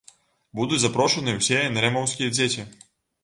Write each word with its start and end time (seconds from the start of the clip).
Будуць 0.59 0.79
запрошаныя 0.83 1.39
ўсе 1.41 1.59
энэрэмаўскія 1.67 2.33
дзеці. 2.39 2.67